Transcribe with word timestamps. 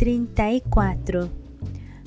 34. 0.00 1.30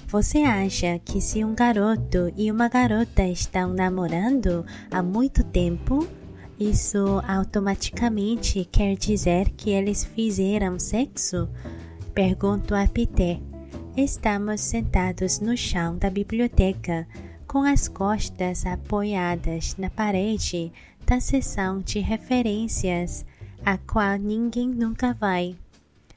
Você 0.08 0.40
acha 0.40 0.98
que 1.06 1.22
se 1.22 1.46
um 1.46 1.54
garoto 1.54 2.34
e 2.36 2.52
uma 2.52 2.68
garota 2.68 3.24
estão 3.24 3.72
namorando 3.72 4.66
há 4.90 5.04
muito 5.04 5.44
tempo, 5.44 6.08
isso 6.60 7.22
automaticamente 7.28 8.68
quer 8.72 8.96
dizer 8.96 9.52
que 9.52 9.70
eles 9.70 10.04
fizeram 10.04 10.80
sexo? 10.80 11.48
Pergunto 12.16 12.74
a 12.74 12.88
Peter. 12.88 13.40
Estamos 13.96 14.62
sentados 14.62 15.40
no 15.40 15.56
chão 15.56 15.96
da 15.96 16.10
biblioteca, 16.10 17.08
com 17.48 17.62
as 17.62 17.88
costas 17.88 18.66
apoiadas 18.66 19.76
na 19.78 19.92
parede 19.92 20.74
da 21.06 21.20
seção 21.20 21.80
de 21.80 22.00
referências, 22.00 23.24
a 23.64 23.78
qual 23.78 24.18
ninguém 24.18 24.68
nunca 24.68 25.14
vai. 25.14 25.56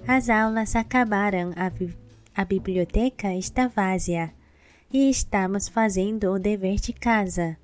As 0.08 0.30
aulas 0.30 0.76
acabaram, 0.76 1.52
a, 1.56 1.68
bi 1.68 1.92
a 2.32 2.44
biblioteca 2.44 3.34
está 3.34 3.66
vazia 3.66 4.32
e 4.92 5.10
estamos 5.10 5.68
fazendo 5.68 6.30
o 6.30 6.38
dever 6.38 6.76
de 6.76 6.92
casa. 6.92 7.56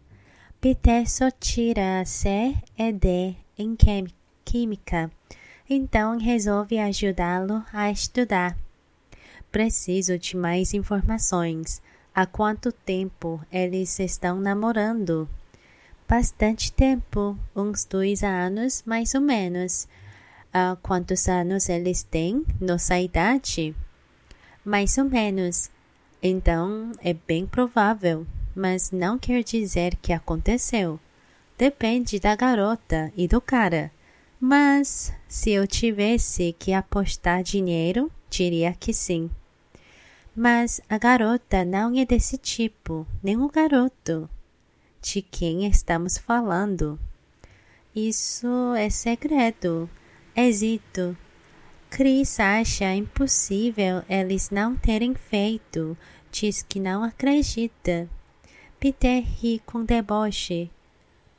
Peter 0.60 1.09
só 1.09 1.30
tira 1.30 2.05
C 2.05 2.56
e 2.77 2.92
D 2.92 3.37
em 3.56 3.77
Química, 4.45 5.09
então 5.70 6.18
resolve 6.18 6.80
ajudá-lo 6.80 7.65
a 7.73 7.92
estudar. 7.92 8.59
Preciso 9.52 10.18
de 10.18 10.37
mais 10.37 10.74
informações. 10.74 11.80
Há 12.12 12.27
quanto 12.27 12.73
tempo 12.73 13.40
eles 13.52 14.01
estão 14.01 14.40
namorando? 14.40 15.29
Bastante 16.09 16.73
tempo, 16.73 17.38
uns 17.54 17.84
dois 17.84 18.24
anos 18.24 18.82
mais 18.84 19.15
ou 19.15 19.20
menos. 19.20 19.87
Há 20.52 20.77
quantos 20.83 21.29
anos 21.29 21.68
eles 21.68 22.02
têm? 22.02 22.45
Nossa 22.60 22.99
idade? 22.99 23.74
Mais 24.65 24.99
ou 24.99 25.04
menos. 25.04 25.71
Então 26.23 26.93
é 27.02 27.15
bem 27.15 27.46
provável 27.46 28.27
mas 28.54 28.90
não 28.90 29.18
quer 29.18 29.43
dizer 29.43 29.96
que 29.96 30.12
aconteceu. 30.12 31.01
Depende 31.57 32.18
da 32.18 32.35
garota 32.37 33.12
e 33.16 33.27
do 33.27 33.40
cara. 33.40 33.90
Mas 34.40 35.12
se 35.29 35.51
eu 35.51 35.66
tivesse 35.66 36.55
que 36.59 36.73
apostar 36.73 37.43
dinheiro, 37.43 38.10
diria 38.29 38.73
que 38.73 38.93
sim. 38.93 39.30
Mas 40.34 40.80
a 40.88 40.99
garota 40.99 41.65
não 41.65 41.96
é 41.96 42.05
desse 42.05 42.37
tipo, 42.37 43.07
nem 43.23 43.37
o 43.37 43.49
garoto. 43.49 44.29
De 45.01 45.23
quem 45.23 45.66
estamos 45.66 46.18
falando? 46.18 46.99
Isso 47.95 48.74
é 48.74 48.88
segredo. 48.88 49.88
Hesito. 50.35 51.15
Chris 51.91 52.41
acha 52.41 52.95
impossível 52.95 54.02
eles 54.09 54.49
não 54.51 54.74
terem 54.74 55.15
feito. 55.15 55.97
Diz 56.30 56.63
que 56.63 56.80
não 56.80 57.05
acredita. 57.05 58.09
Peter 58.80 59.23
ri 59.23 59.61
com 59.66 59.85
deboche. 59.85 60.71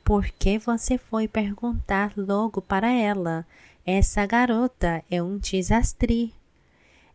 Por 0.04 0.26
que 0.26 0.58
você 0.58 0.96
foi 0.96 1.26
perguntar 1.26 2.12
logo 2.16 2.62
para 2.62 2.88
ela? 2.92 3.44
Essa 3.84 4.24
garota 4.26 5.02
é 5.10 5.20
um 5.20 5.38
desastre. 5.38 6.32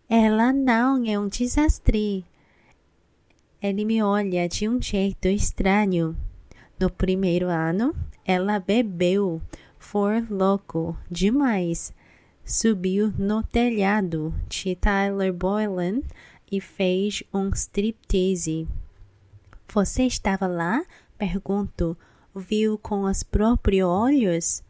Ela 0.09 0.51
não 0.51 1.05
é 1.05 1.17
um 1.17 1.29
desastre. 1.29 2.25
Ele 3.61 3.85
me 3.85 4.03
olha 4.03 4.49
de 4.49 4.67
um 4.67 4.81
jeito 4.81 5.29
estranho. 5.29 6.17
No 6.77 6.89
primeiro 6.89 7.47
ano, 7.47 7.95
ela 8.25 8.59
bebeu, 8.59 9.41
foi 9.79 10.21
louco 10.29 10.95
demais. 11.09 11.93
Subiu 12.45 13.13
no 13.17 13.41
telhado 13.41 14.33
de 14.47 14.75
Tyler 14.75 15.33
Boylan 15.33 16.01
e 16.51 16.59
fez 16.59 17.23
um 17.33 17.49
striptease. 17.49 18.67
Você 19.73 20.03
estava 20.03 20.45
lá? 20.45 20.83
Pergunto. 21.17 21.97
Viu 22.35 22.77
com 22.77 23.03
os 23.03 23.23
próprios 23.23 23.87
olhos? 23.87 24.63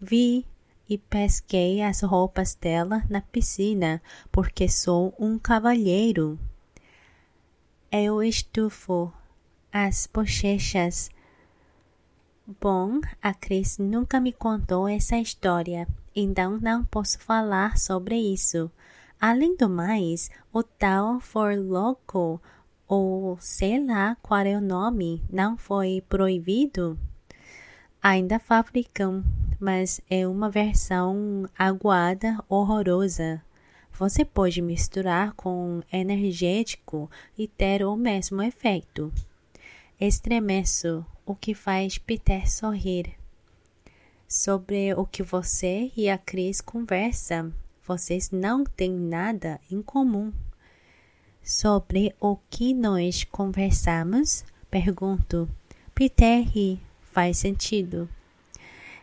Vi 0.00 0.44
e 0.88 0.98
pesquei 0.98 1.82
as 1.82 2.02
roupas 2.02 2.54
dela 2.54 3.02
na 3.08 3.20
piscina, 3.20 4.02
porque 4.30 4.68
sou 4.68 5.14
um 5.18 5.38
cavalheiro. 5.38 6.38
Eu 7.90 8.22
estufo 8.22 9.12
as 9.72 10.08
bochechas. 10.12 11.10
Bom, 12.46 13.00
a 13.22 13.32
Cris 13.32 13.78
nunca 13.78 14.20
me 14.20 14.30
contou 14.30 14.86
essa 14.86 15.16
história, 15.16 15.88
então 16.14 16.60
não 16.60 16.84
posso 16.84 17.18
falar 17.18 17.78
sobre 17.78 18.16
isso. 18.16 18.70
Além 19.18 19.56
do 19.56 19.66
mais, 19.66 20.30
o 20.52 20.62
tal 20.62 21.20
for 21.20 21.56
louco 21.56 22.38
ou 22.86 23.38
sei 23.40 23.82
lá 23.82 24.14
qual 24.20 24.40
é 24.40 24.58
o 24.58 24.60
nome, 24.60 25.24
não 25.32 25.56
foi 25.56 26.04
proibido? 26.06 26.98
Ainda 28.02 28.38
fabricam, 28.38 29.24
mas 29.58 30.02
é 30.10 30.28
uma 30.28 30.50
versão 30.50 31.48
aguada 31.58 32.44
horrorosa. 32.46 33.42
Você 33.94 34.22
pode 34.22 34.60
misturar 34.60 35.32
com 35.32 35.80
energético 35.90 37.10
e 37.38 37.48
ter 37.48 37.82
o 37.86 37.96
mesmo 37.96 38.42
efeito. 38.42 39.10
Estremeço, 39.98 41.06
o 41.26 41.34
que 41.34 41.54
faz 41.54 41.98
Peter 41.98 42.50
sorrir. 42.50 43.14
Sobre 44.28 44.94
o 44.94 45.06
que 45.06 45.22
você 45.22 45.92
e 45.96 46.08
a 46.08 46.18
Cris 46.18 46.60
conversam, 46.60 47.52
vocês 47.86 48.30
não 48.30 48.64
têm 48.64 48.90
nada 48.90 49.60
em 49.70 49.82
comum. 49.82 50.32
Sobre 51.42 52.14
o 52.18 52.36
que 52.48 52.72
nós 52.72 53.24
conversamos? 53.24 54.44
Pergunto. 54.70 55.48
Peter 55.94 56.42
ri. 56.48 56.80
Faz 57.12 57.38
sentido. 57.38 58.08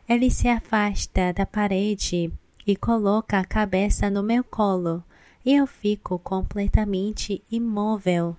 Ele 0.10 0.30
se 0.30 0.50
afasta 0.50 1.32
da 1.32 1.46
parede 1.46 2.30
e 2.68 2.76
coloca 2.76 3.40
a 3.40 3.46
cabeça 3.46 4.10
no 4.10 4.22
meu 4.22 4.44
colo 4.44 5.02
e 5.46 5.56
eu 5.56 5.66
fico 5.66 6.20
completamente 6.20 7.42
imóvel. 7.50 8.36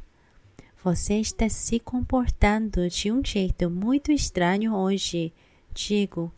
Você 0.84 1.20
está 1.20 1.48
se 1.48 1.78
comportando 1.78 2.88
de 2.88 3.12
um 3.12 3.24
jeito 3.24 3.70
muito 3.70 4.10
estranho 4.10 4.74
hoje, 4.74 5.32
digo, 5.72 6.32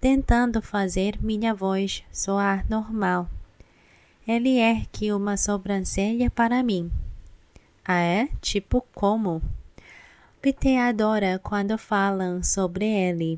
tentando 0.00 0.62
fazer 0.62 1.20
minha 1.20 1.52
voz 1.52 2.04
soar 2.12 2.64
normal. 2.70 3.28
Ele 4.24 4.56
ergue 4.56 5.12
uma 5.12 5.36
sobrancelha 5.36 6.30
para 6.30 6.62
mim. 6.62 6.92
Ah, 7.84 7.98
é? 7.98 8.28
Tipo 8.40 8.86
como? 8.94 9.42
Peter 10.40 10.78
adora 10.78 11.40
quando 11.42 11.76
falam 11.76 12.40
sobre 12.40 12.84
ele. 12.84 13.36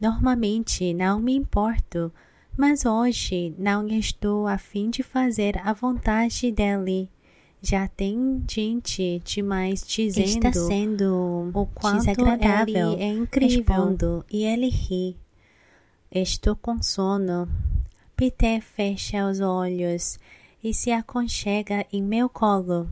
Normalmente 0.00 0.94
não 0.94 1.20
me 1.20 1.34
importo, 1.34 2.10
mas 2.56 2.86
hoje 2.86 3.54
não 3.58 3.86
estou 3.86 4.48
a 4.48 4.56
fim 4.56 4.88
de 4.88 5.02
fazer 5.02 5.60
a 5.62 5.74
vontade 5.74 6.50
dele. 6.50 7.10
Já 7.60 7.88
tem 7.88 8.42
gente 8.48 9.20
demais 9.24 9.84
dizendo 9.86 10.46
Está 10.46 10.52
sendo 10.52 11.50
o 11.52 11.66
quanto 11.66 11.98
desagradável. 12.06 12.92
ele 12.92 13.02
é 13.02 13.08
incrível. 13.08 13.58
Respondo, 13.58 14.24
e 14.30 14.44
ele 14.44 14.68
ri. 14.68 15.16
Estou 16.10 16.54
com 16.56 16.80
sono. 16.80 17.48
Peter 18.16 18.60
fecha 18.62 19.28
os 19.28 19.40
olhos 19.40 20.18
e 20.62 20.72
se 20.72 20.90
aconchega 20.90 21.84
em 21.92 22.02
meu 22.02 22.28
colo. 22.28 22.88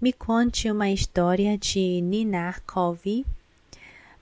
Me 0.00 0.12
conte 0.12 0.70
uma 0.70 0.90
história 0.90 1.56
de 1.56 2.00
Ninarkov. 2.02 3.24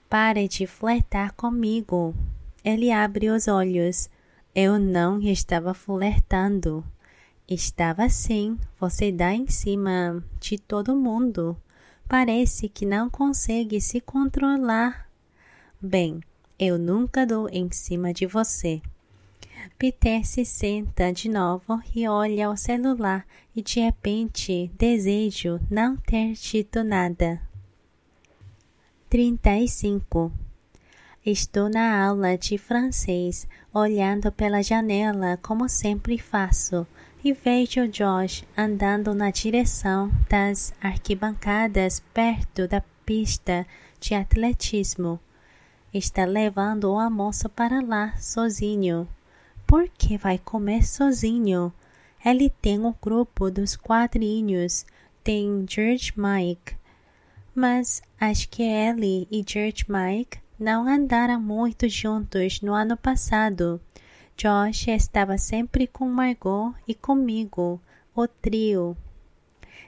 Pare 0.09 0.47
de 0.47 0.65
flertar 0.65 1.33
comigo. 1.33 2.15
Ele 2.63 2.91
abre 2.91 3.29
os 3.29 3.47
olhos. 3.47 4.09
Eu 4.55 4.79
não 4.79 5.19
estava 5.21 5.73
flertando. 5.73 6.83
Estava 7.47 8.07
sim. 8.09 8.57
Você 8.79 9.11
dá 9.11 9.33
em 9.33 9.47
cima 9.47 10.23
de 10.39 10.57
todo 10.57 10.95
mundo. 10.95 11.57
Parece 12.07 12.69
que 12.69 12.85
não 12.85 13.09
consegue 13.09 13.81
se 13.81 13.99
controlar. 13.99 15.09
Bem, 15.81 16.21
eu 16.57 16.77
nunca 16.77 17.25
dou 17.25 17.49
em 17.49 17.69
cima 17.71 18.13
de 18.13 18.25
você. 18.25 18.81
Peter 19.77 20.25
se 20.25 20.45
senta 20.45 21.11
de 21.11 21.29
novo 21.29 21.81
e 21.95 22.07
olha 22.07 22.49
o 22.49 22.55
celular 22.57 23.25
e 23.55 23.61
de 23.61 23.79
repente 23.79 24.71
desejo 24.77 25.59
não 25.69 25.97
ter 25.97 26.33
dito 26.33 26.83
nada. 26.83 27.41
35. 29.09 30.31
Estou 31.25 31.69
na 31.69 32.05
aula 32.05 32.37
de 32.37 32.57
francês, 32.57 33.47
olhando 33.73 34.31
pela 34.31 34.61
janela 34.61 35.37
como 35.41 35.69
sempre 35.69 36.17
faço, 36.17 36.85
e 37.23 37.31
vejo 37.31 37.87
Josh 37.87 38.43
andando 38.57 39.13
na 39.13 39.31
direção 39.31 40.11
das 40.29 40.73
arquibancadas 40.81 42.01
perto 42.13 42.67
da 42.67 42.83
pista 43.05 43.65
de 43.97 44.13
atletismo. 44.13 45.17
Está 45.93 46.25
levando 46.25 46.91
o 46.91 46.99
almoço 46.99 47.47
para 47.47 47.81
lá 47.81 48.13
sozinho. 48.17 49.07
Por 49.65 49.87
que 49.87 50.17
vai 50.17 50.37
comer 50.37 50.83
sozinho? 50.85 51.71
Ele 52.25 52.49
tem 52.49 52.79
um 52.79 52.93
grupo 53.01 53.49
dos 53.49 53.77
quadrinhos, 53.77 54.85
tem 55.23 55.65
George 55.69 56.11
Mike. 56.17 56.75
Mas 57.55 58.01
acho 58.19 58.49
que 58.49 58.63
ele 58.63 59.27
e 59.31 59.45
George 59.47 59.85
Mike 59.87 60.39
não 60.59 60.87
andaram 60.87 61.39
muito 61.39 61.87
juntos 61.87 62.59
no 62.61 62.73
ano 62.73 62.97
passado. 62.97 63.79
Josh 64.35 64.87
estava 64.87 65.37
sempre 65.37 65.87
com 65.87 66.05
Margot 66.07 66.73
e 66.87 66.93
comigo, 66.95 67.79
o 68.15 68.27
trio. 68.27 68.97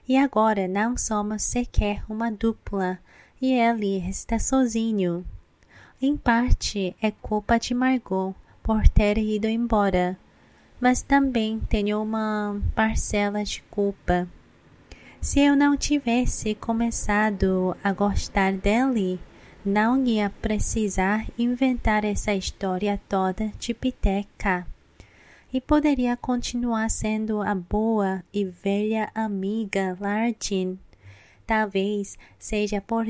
E 0.07 0.18
agora 0.18 0.68
não 0.68 0.95
somos 0.97 1.44
sequer 1.44 2.03
uma 2.07 2.31
dupla 2.31 3.00
e 3.42 3.53
ele 3.53 3.97
está 4.07 4.38
sozinho. 4.38 5.25
Em 6.01 6.15
parte 6.15 6.95
é 7.01 7.12
culpa 7.12 7.57
de 7.57 7.74
Margot 7.74 8.36
por 8.62 8.88
ter 8.88 9.18
ido 9.18 9.47
embora, 9.47 10.18
mas 10.80 11.01
também 11.01 11.59
tenho 11.69 12.01
uma 12.01 12.62
parcela 12.75 13.44
de 13.44 13.63
culpa. 13.63 14.27
Se 15.19 15.39
eu 15.39 15.56
não 15.56 15.75
tivesse 15.75 16.53
começado 16.53 17.75
a 17.83 17.91
gostar 17.91 18.53
dele, 18.53 19.19
não 19.65 20.06
ia 20.06 20.29
precisar 20.29 21.25
inventar 21.39 22.06
essa 22.06 22.35
história 22.35 23.01
toda 23.09 23.51
de 23.57 23.73
piteca. 23.73 24.67
E 25.51 25.59
poderia 25.59 26.15
continuar 26.15 26.89
sendo 26.91 27.41
a 27.41 27.56
boa 27.56 28.23
e 28.31 28.45
velha 28.45 29.09
amiga 29.15 29.97
Lardin. 30.00 30.77
Talvez 31.47 32.17
seja 32.38 32.79
por 32.79 33.06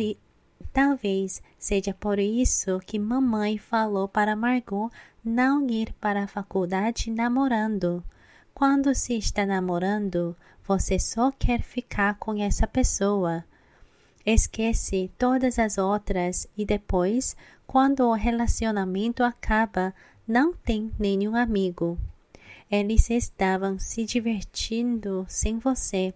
talvez 0.71 1.41
seja 1.59 1.93
por 1.93 2.19
isso 2.19 2.79
que 2.85 2.97
mamãe 2.99 3.57
falou 3.57 4.07
para 4.07 4.35
Margot 4.35 4.89
não 5.23 5.67
ir 5.69 5.91
para 5.99 6.23
a 6.23 6.27
faculdade 6.27 7.11
namorando. 7.11 8.03
Quando 8.53 8.95
se 8.95 9.17
está 9.17 9.45
namorando, 9.45 10.35
você 10.65 10.97
só 10.99 11.31
quer 11.31 11.61
ficar 11.61 12.15
com 12.17 12.41
essa 12.41 12.65
pessoa. 12.65 13.43
Esquece 14.25 15.11
todas 15.19 15.59
as 15.59 15.77
outras 15.77 16.47
e 16.57 16.65
depois, 16.65 17.37
quando 17.67 18.01
o 18.01 18.13
relacionamento 18.13 19.23
acaba, 19.23 19.93
não 20.27 20.51
tem 20.51 20.91
nenhum 20.97 21.35
amigo. 21.35 21.99
Eles 22.71 23.09
estavam 23.11 23.77
se 23.77 24.03
divertindo 24.03 25.25
sem 25.29 25.59
você. 25.59 26.11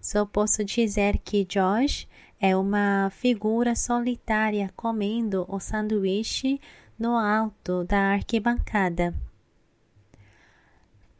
Só 0.00 0.24
posso 0.24 0.64
dizer 0.64 1.18
que 1.18 1.44
Josh 1.44 2.08
é 2.40 2.56
uma 2.56 3.10
figura 3.10 3.76
solitária 3.76 4.72
comendo 4.74 5.44
o 5.46 5.60
sanduíche 5.60 6.58
no 6.98 7.16
alto 7.16 7.84
da 7.84 8.14
arquibancada. 8.14 9.14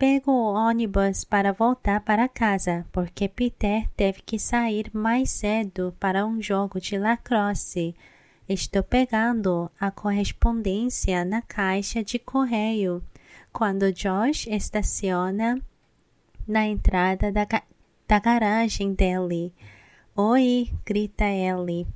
Pego 0.00 0.32
o 0.32 0.55
ônibus 0.55 1.25
para 1.25 1.52
voltar 1.52 2.00
para 2.00 2.26
casa, 2.26 2.87
porque 2.91 3.29
Peter 3.29 3.87
teve 3.94 4.23
que 4.23 4.38
sair 4.38 4.91
mais 4.94 5.29
cedo 5.29 5.94
para 6.00 6.25
um 6.25 6.41
jogo 6.41 6.81
de 6.81 6.97
lacrosse. 6.97 7.94
Estou 8.49 8.82
pegando 8.82 9.70
a 9.79 9.91
correspondência 9.91 11.23
na 11.23 11.43
caixa 11.43 12.02
de 12.02 12.19
correio 12.19 13.02
quando 13.52 13.93
Josh 13.93 14.47
estaciona 14.47 15.61
na 16.49 16.67
entrada 16.67 17.31
da, 17.31 17.46
da 18.08 18.19
garagem 18.19 18.94
dele. 18.94 19.53
Oi! 20.17 20.73
grita 20.87 21.26
ele. 21.26 21.87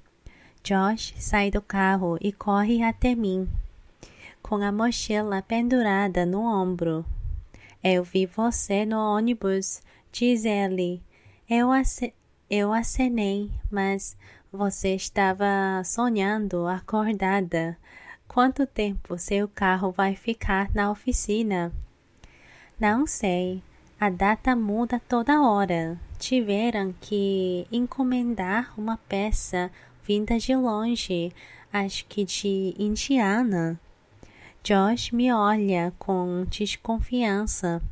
Josh 0.63 1.15
sai 1.17 1.51
do 1.51 1.63
carro 1.63 2.19
e 2.21 2.35
corre 2.35 2.83
até 2.83 3.15
mim, 3.15 3.49
com 4.43 4.57
a 4.57 4.71
mochila 4.71 5.41
pendurada 5.41 6.27
no 6.27 6.43
ombro. 6.43 7.03
Eu 7.87 8.03
vi 8.03 8.25
você 8.25 8.87
no 8.87 8.97
ônibus, 8.97 9.83
diz 10.11 10.47
ele. 10.47 11.03
Eu, 11.47 11.71
ace 11.71 12.15
eu 12.49 12.73
acenei, 12.73 13.51
mas 13.71 14.17
você 14.51 14.95
estava 14.95 15.83
sonhando 15.85 16.67
acordada. 16.67 17.77
Quanto 18.27 18.67
tempo 18.67 19.19
seu 19.19 19.47
carro 19.47 19.91
vai 19.91 20.17
ficar 20.17 20.75
na 20.75 20.91
oficina? 20.91 21.71
Não 22.81 23.07
sei. 23.07 23.63
A 24.01 24.09
data 24.09 24.57
muda 24.57 24.99
toda 25.07 25.43
hora. 25.43 26.01
Tiveram 26.19 26.95
que 27.03 27.67
encomendar 27.71 28.73
uma 28.79 28.97
peça 28.97 29.71
vinda 30.03 30.39
de 30.39 30.57
longe, 30.57 31.31
acho 31.71 32.07
que 32.07 32.25
de 32.25 32.75
Indiana. 32.79 33.79
Josh 34.67 35.13
me 35.13 35.31
olha 35.31 35.93
com 35.99 36.47
desconfiança. 36.49 37.83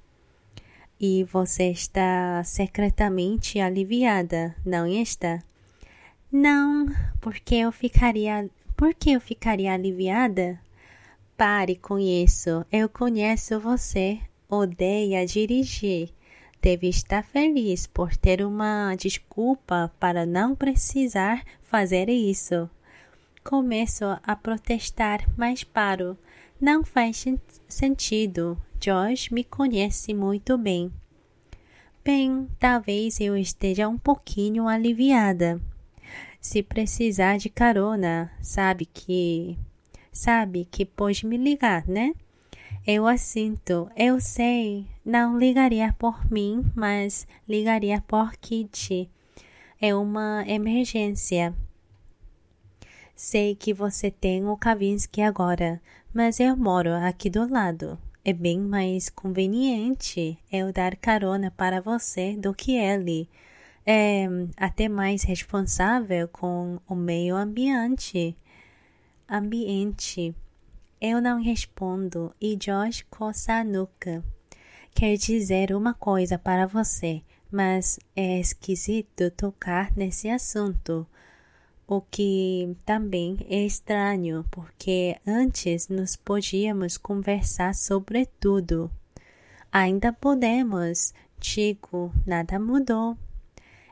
E 0.99 1.23
você 1.25 1.65
está 1.65 2.43
secretamente 2.45 3.61
aliviada, 3.61 4.57
não 4.65 4.87
está? 4.87 5.43
Não, 6.33 6.87
porque 7.21 7.57
eu 7.57 7.71
ficaria. 7.71 8.49
Por 8.75 8.95
que 8.95 9.11
eu 9.13 9.21
ficaria 9.21 9.75
aliviada? 9.75 10.59
Pare 11.37 11.77
com 11.77 11.99
isso. 11.99 12.65
Eu 12.73 12.89
conheço 12.89 13.61
você. 13.61 14.19
Odeia 14.49 15.27
dirigir. 15.27 16.09
Deve 16.63 16.89
estar 16.89 17.23
feliz 17.23 17.87
por 17.87 18.17
ter 18.17 18.43
uma 18.43 18.95
desculpa 18.95 19.93
para 20.01 20.25
não 20.25 20.57
precisar 20.57 21.45
fazer 21.65 22.09
isso. 22.09 22.71
Começo 23.45 24.07
a 24.23 24.35
protestar, 24.35 25.29
mas 25.37 25.63
paro. 25.63 26.17
Não 26.62 26.85
faz 26.85 27.25
sentido. 27.67 28.56
Josh 28.79 29.31
me 29.31 29.43
conhece 29.43 30.14
muito 30.14 30.56
bem. 30.56 30.93
Bem, 32.05 32.47
talvez 32.56 33.20
eu 33.20 33.37
esteja 33.37 33.88
um 33.88 33.99
pouquinho 33.99 34.69
aliviada. 34.69 35.61
Se 36.41 36.62
precisar 36.62 37.37
de 37.37 37.49
carona, 37.49 38.31
sabe 38.41 38.87
que. 38.87 39.59
Sabe 40.12 40.64
que 40.70 40.87
pode 40.87 41.26
me 41.26 41.37
ligar, 41.37 41.85
né? 41.88 42.14
Eu 42.87 43.08
assinto, 43.08 43.91
eu 43.97 44.20
sei. 44.20 44.87
Não 45.05 45.37
ligaria 45.37 45.93
por 45.99 46.31
mim, 46.31 46.65
mas 46.76 47.26
ligaria 47.49 48.00
por 48.03 48.37
Kitty. 48.37 49.11
É 49.81 49.93
uma 49.97 50.44
emergência. 50.47 51.53
Sei 53.17 53.55
que 53.55 53.75
você 53.75 54.11
tem 54.11 54.47
o 54.47 54.56
Kavinsky 54.56 55.23
agora, 55.23 55.81
mas 56.12 56.41
eu 56.41 56.56
moro 56.56 56.93
aqui 56.93 57.31
do 57.31 57.50
lado. 57.50 57.99
É 58.25 58.32
bem 58.32 58.60
mais 58.60 59.08
conveniente 59.08 60.39
eu 60.51 60.72
dar 60.72 60.94
carona 60.94 61.51
para 61.51 61.81
você 61.81 62.37
do 62.37 62.55
que 62.55 62.77
ele. 62.77 63.29
É 63.84 64.27
até 64.56 64.89
mais 64.89 65.25
responsável 65.25 66.29
com 66.29 66.79
o 66.89 66.94
meio 66.94 67.34
ambiente. 67.34 68.37
Ambiente. 69.29 70.34
Eu 71.01 71.20
não 71.20 71.43
respondo 71.43 72.32
e 72.41 72.55
Josh 72.55 73.05
coça 73.10 73.55
a 73.55 73.65
nuca. 73.65 74.22
Quer 74.94 75.17
dizer 75.17 75.75
uma 75.75 75.94
coisa 75.94 76.39
para 76.39 76.67
você, 76.67 77.22
mas 77.51 77.98
é 78.15 78.39
esquisito 78.39 79.31
tocar 79.32 79.91
nesse 79.96 80.29
assunto 80.29 81.06
o 81.94 82.01
que 82.01 82.75
também 82.87 83.37
é 83.51 83.67
estranho, 83.67 84.46
porque 84.51 85.15
antes 85.27 85.89
nos 85.89 86.17
podíamos 86.17 86.96
conversar 86.96 87.75
sobre 87.75 88.25
tudo. 88.41 88.91
Ainda 89.70 90.11
podemos, 90.11 91.13
digo, 91.39 92.11
nada 92.27 92.58
mudou. 92.58 93.15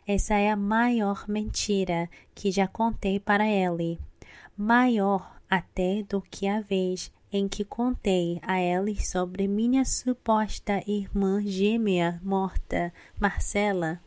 Essa 0.07 0.33
é 0.37 0.51
a 0.51 0.57
maior 0.57 1.29
mentira 1.29 2.09
que 2.35 2.51
já 2.51 2.67
contei 2.67 3.21
para 3.21 3.47
ele, 3.47 3.99
maior 4.57 5.37
até 5.51 6.03
do 6.03 6.23
que 6.23 6.49
a 6.49 6.63
vez 6.63 7.13
em 7.31 7.47
que 7.47 7.67
contei 7.67 8.41
a 8.41 8.59
ele 8.59 8.97
sobre 9.05 9.47
minha 9.47 9.85
suposta 9.85 10.83
irmã 10.87 11.43
gêmea 11.45 12.19
morta, 12.25 12.95
Marcela. 13.21 14.01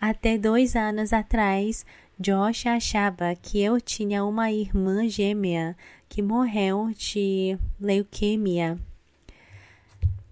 Até 0.00 0.36
dois 0.36 0.74
anos 0.74 1.12
atrás, 1.12 1.86
Josh 2.18 2.66
achava 2.66 3.34
que 3.34 3.60
eu 3.60 3.80
tinha 3.80 4.24
uma 4.24 4.52
irmã 4.52 5.08
gêmea 5.08 5.76
que 6.08 6.22
morreu 6.22 6.92
de 6.94 7.58
leuquemia. 7.80 8.78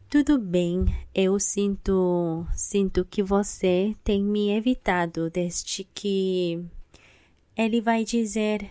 Tudo 0.08 0.38
bem, 0.38 0.87
eu 1.14 1.38
sinto, 1.38 2.44
sinto 2.52 3.04
que 3.04 3.22
você 3.22 3.94
tem 4.02 4.22
me 4.22 4.50
evitado 4.50 5.30
desde 5.30 5.84
que 5.94 6.64
ele 7.56 7.80
vai 7.80 8.04
dizer, 8.04 8.68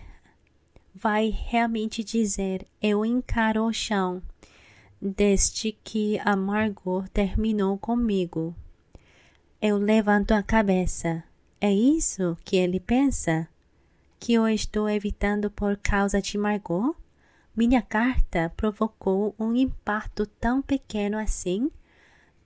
vai 0.94 1.30
realmente 1.30 2.04
dizer, 2.04 2.66
eu 2.80 3.04
encaro 3.06 3.64
o 3.64 3.72
chão, 3.72 4.22
desde 5.00 5.72
que 5.72 6.18
a 6.24 6.36
Margot 6.36 7.04
terminou 7.12 7.78
comigo. 7.78 8.54
Eu 9.62 9.78
levanto 9.78 10.32
a 10.32 10.42
cabeça. 10.42 11.24
É 11.60 11.72
isso 11.72 12.36
que 12.44 12.56
ele 12.56 12.80
pensa? 12.80 13.48
Que 14.18 14.34
eu 14.34 14.48
estou 14.48 14.88
evitando 14.88 15.50
por 15.50 15.76
causa 15.76 16.20
de 16.20 16.38
Margot? 16.38 16.94
Minha 17.54 17.82
carta 17.82 18.52
provocou 18.56 19.34
um 19.38 19.54
impacto 19.54 20.24
tão 20.26 20.62
pequeno 20.62 21.18
assim? 21.18 21.70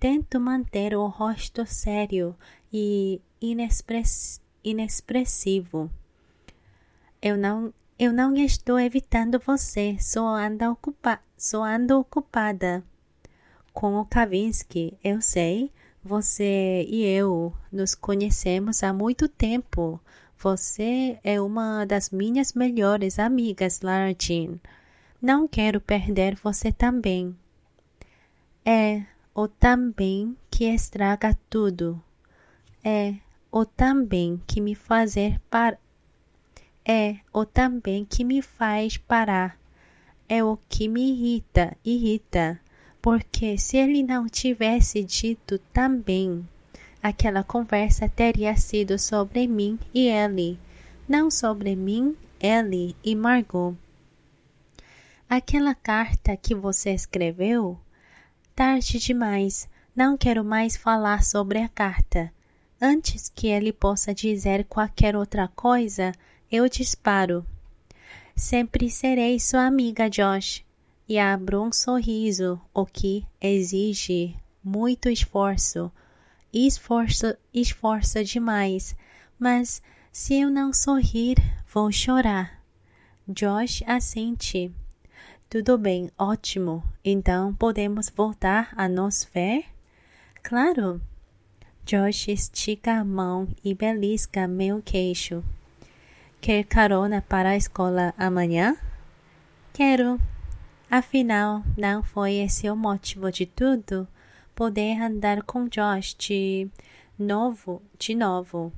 tento 0.05 0.39
manter 0.39 0.95
o 0.95 1.07
rosto 1.07 1.65
sério 1.65 2.37
e 2.71 3.23
inexpress, 3.41 4.39
inexpressivo. 4.63 5.91
Eu 7.23 7.39
não, 7.39 7.73
eu 7.99 8.13
não 8.13 8.37
estou 8.37 8.79
evitando 8.79 9.39
você, 9.39 9.97
só 9.99 10.37
ando, 10.37 10.71
ocupa, 10.71 11.21
só 11.39 11.65
ando 11.65 11.99
ocupada. 11.99 12.85
Com 13.73 13.95
o 13.99 14.05
Kavinsky, 14.05 14.93
eu 15.03 15.23
sei, 15.23 15.73
você 16.05 16.85
e 16.89 17.03
eu 17.05 17.53
nos 17.73 17.95
conhecemos 17.95 18.83
há 18.83 18.93
muito 18.93 19.27
tempo. 19.27 19.99
Você 20.39 21.19
é 21.25 21.41
uma 21.41 21.87
das 21.87 22.11
minhas 22.11 22.53
melhores 22.53 23.19
amigas, 23.19 23.81
Lara 23.81 24.15
Jean. 24.17 24.61
Não 25.21 25.49
quero 25.49 25.81
perder 25.81 26.37
você 26.37 26.71
também. 26.71 27.35
É 28.65 29.03
o 29.35 29.49
também 29.49 30.37
que 30.51 30.65
estraga 30.65 31.37
tudo. 31.49 32.03
É 32.85 33.15
o 33.51 33.65
também 33.65 34.43
que 34.47 34.61
me 34.61 34.75
fazer 34.75 35.41
par 35.49 35.79
é 36.87 37.17
o 37.33 37.47
também 37.47 38.05
que 38.05 38.23
me 38.25 38.43
faz 38.43 38.99
parar. 38.99 39.59
É 40.29 40.45
o 40.45 40.59
que 40.69 40.87
me 40.87 41.13
irrita, 41.13 41.75
irrita, 41.83 42.61
porque 43.05 43.59
se 43.59 43.77
ele 43.77 44.03
não 44.03 44.27
tivesse 44.27 45.05
dito 45.05 45.59
também, 45.75 46.43
aquela 47.03 47.45
conversa 47.45 48.09
teria 48.09 48.57
sido 48.57 48.99
sobre 48.99 49.47
mim 49.47 49.79
e 49.93 50.09
ele, 50.09 50.59
não 51.07 51.31
sobre 51.31 51.77
mim, 51.77 52.17
ele 52.41 52.97
e 53.05 53.15
Margot. 53.15 53.77
Aquela 55.29 55.75
carta 55.75 56.35
que 56.35 56.55
você 56.55 56.95
escreveu? 56.95 57.79
Tarde 58.57 58.99
demais. 58.99 59.69
Não 59.95 60.17
quero 60.17 60.43
mais 60.43 60.75
falar 60.75 61.23
sobre 61.23 61.59
a 61.59 61.69
carta. 61.69 62.33
Antes 62.81 63.29
que 63.29 63.49
ele 63.49 63.71
possa 63.71 64.15
dizer 64.15 64.65
qualquer 64.65 65.15
outra 65.15 65.47
coisa, 65.47 66.13
eu 66.51 66.71
disparo. 66.71 67.45
Sempre 68.35 68.89
serei 68.89 69.39
sua 69.39 69.67
amiga, 69.67 70.09
Josh. 70.09 70.65
E 71.07 71.19
abro 71.19 71.63
um 71.63 71.73
sorriso, 71.73 72.61
o 72.73 72.87
que 72.87 73.27
exige 73.41 74.35
muito 74.63 75.11
esforço. 75.11 75.93
Esforço, 76.53 77.37
esforça 77.53 78.25
demais. 78.25 78.97
Mas 79.39 79.83
se 80.11 80.41
eu 80.41 80.49
não 80.49 80.73
sorrir, 80.73 81.37
vou 81.73 81.93
chorar. 81.93 82.59
Josh 83.29 83.83
assente. 83.87 84.73
Tudo 85.51 85.77
bem, 85.77 86.11
ótimo. 86.19 86.83
Então 87.05 87.55
podemos 87.55 88.09
voltar 88.09 88.73
a 88.77 88.89
nos 88.89 89.29
ver? 89.33 89.67
Claro. 90.43 91.01
Josh 91.85 92.29
estica 92.29 92.93
a 92.93 93.05
mão 93.05 93.47
e 93.63 93.75
belisca 93.75 94.49
meu 94.49 94.81
queixo. 94.81 95.45
Quer 96.41 96.65
carona 96.65 97.21
para 97.21 97.51
a 97.51 97.57
escola 97.57 98.15
amanhã? 98.17 98.77
Quero. 99.73 100.19
Afinal, 100.97 101.65
não 101.77 102.05
foi 102.05 102.35
esse 102.35 102.71
o 102.71 102.77
motivo 102.77 103.29
de 103.33 103.47
tudo? 103.47 104.07
Poder 104.55 105.01
andar 105.03 105.43
com 105.43 105.67
Josh 105.67 106.15
de 106.15 106.71
novo, 107.19 107.83
de 107.99 108.15
novo 108.15 108.73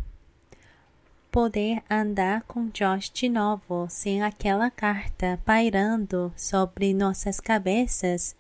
poder 1.37 1.83
andar 1.91 2.45
com 2.45 2.71
Josh 2.71 3.11
de 3.11 3.29
novo 3.29 3.87
sem 3.91 4.23
aquela 4.23 4.71
carta 4.71 5.39
pairando 5.45 6.33
sobre 6.35 6.95
nossas 6.95 7.39
cabeças. 7.39 8.35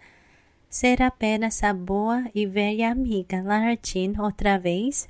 Ser 0.71 1.03
apenas 1.03 1.63
a 1.63 1.75
boa 1.75 2.25
e 2.35 2.47
velha 2.47 2.91
amiga 2.91 3.43
Lartin 3.43 4.15
outra 4.19 4.59
vez? 4.59 5.07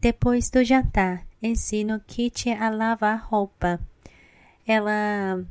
Depois 0.00 0.48
do 0.48 0.62
jantar, 0.62 1.26
ensino 1.42 2.00
Kitty 2.06 2.52
a 2.52 2.70
lavar 2.70 3.26
roupa. 3.28 3.80
Ela 4.64 5.44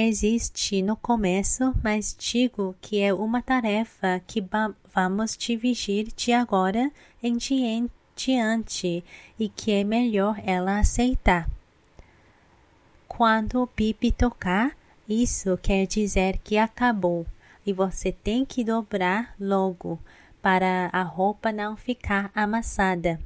existe 0.00 0.82
no 0.82 0.94
começo, 0.94 1.74
mas 1.82 2.14
digo 2.18 2.76
que 2.80 3.00
é 3.00 3.14
uma 3.14 3.40
tarefa 3.40 4.20
que 4.26 4.44
vamos 4.94 5.36
dividir 5.36 6.08
de 6.14 6.32
agora 6.32 6.92
em 7.22 7.38
diante 8.14 9.02
e 9.38 9.48
que 9.48 9.72
é 9.72 9.84
melhor 9.84 10.38
ela 10.44 10.78
aceitar. 10.78 11.48
Quando 13.08 13.62
o 13.62 13.66
pipe 13.66 14.12
tocar, 14.12 14.76
isso 15.08 15.58
quer 15.62 15.86
dizer 15.86 16.38
que 16.44 16.58
acabou 16.58 17.26
e 17.64 17.72
você 17.72 18.12
tem 18.12 18.44
que 18.44 18.62
dobrar 18.62 19.34
logo 19.40 19.98
para 20.42 20.90
a 20.92 21.02
roupa 21.02 21.50
não 21.50 21.76
ficar 21.76 22.30
amassada. 22.34 23.18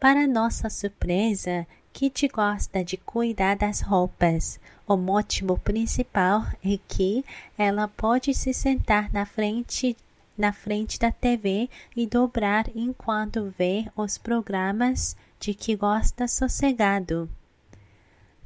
Para 0.00 0.26
nossa 0.26 0.70
surpresa, 0.70 1.66
Kitty 1.92 2.26
gosta 2.28 2.82
de 2.82 2.96
cuidar 2.96 3.54
das 3.54 3.82
roupas. 3.82 4.58
O 4.88 4.96
motivo 4.96 5.58
principal 5.58 6.46
é 6.64 6.78
que 6.88 7.22
ela 7.58 7.86
pode 7.86 8.32
se 8.32 8.54
sentar 8.54 9.12
na 9.12 9.26
frente 9.26 9.94
na 10.38 10.54
frente 10.54 10.98
da 10.98 11.12
TV 11.12 11.68
e 11.94 12.06
dobrar 12.06 12.64
enquanto 12.74 13.52
vê 13.58 13.84
os 13.94 14.16
programas 14.16 15.14
de 15.38 15.52
que 15.52 15.76
gosta 15.76 16.26
sossegado. 16.26 17.28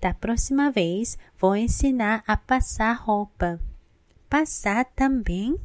Da 0.00 0.12
próxima 0.12 0.72
vez, 0.72 1.16
vou 1.38 1.54
ensinar 1.54 2.24
a 2.26 2.36
passar 2.36 2.94
roupa. 2.94 3.60
Passar 4.28 4.86
também? 4.86 5.56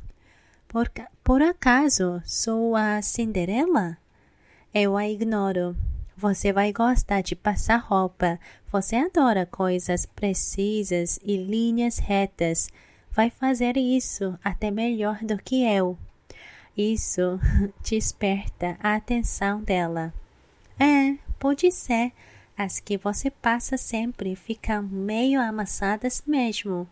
Por, 0.68 0.88
por 1.24 1.42
acaso 1.42 2.22
sou 2.24 2.76
a 2.76 3.02
Cinderela? 3.02 3.98
Eu 4.74 4.96
a 4.96 5.10
ignoro. 5.10 5.76
Você 6.16 6.54
vai 6.54 6.72
gostar 6.72 7.22
de 7.22 7.36
passar 7.36 7.78
roupa. 7.78 8.40
Você 8.72 8.98
adora 8.98 9.44
coisas 9.46 10.06
precisas 10.06 11.20
e 11.24 11.38
linhas 11.38 11.98
retas. 11.98 12.70
Vai 13.12 13.32
fazer 13.32 13.78
isso 13.78 14.38
até 14.44 14.70
melhor 14.70 15.18
do 15.24 15.40
que 15.40 15.64
eu. 15.64 15.98
Isso 16.78 17.40
desperta 17.82 18.78
a 18.80 18.94
atenção 18.94 19.60
dela. 19.60 20.14
É, 20.80 21.18
pode 21.40 21.72
ser. 21.72 22.12
As 22.56 22.80
que 22.80 22.96
você 22.96 23.32
passa 23.32 23.76
sempre 23.76 24.36
ficam 24.36 24.84
meio 24.84 25.42
amassadas 25.42 26.22
mesmo. 26.28 26.88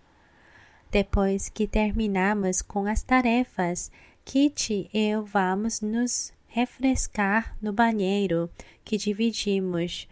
Depois 0.90 1.48
que 1.48 1.68
terminamos 1.68 2.64
com 2.64 2.88
as 2.88 3.04
tarefas, 3.04 3.92
Kitty 4.26 4.90
e 4.92 5.10
eu 5.10 5.24
vamos 5.24 5.80
nos 5.80 6.34
refrescar 6.58 7.56
no 7.62 7.72
banheiro 7.72 8.50
que 8.84 8.98
dividimos. 8.98 10.08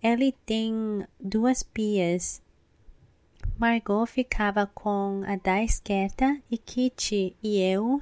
Ele 0.00 0.32
tem 0.46 1.04
duas 1.18 1.64
pias 1.64 2.40
Margot 3.58 4.06
ficava 4.06 4.66
com 4.74 5.22
a 5.26 5.36
da 5.36 5.62
esquerda 5.62 6.36
e 6.50 6.58
Kitty 6.58 7.36
e 7.42 7.60
eu 7.60 8.00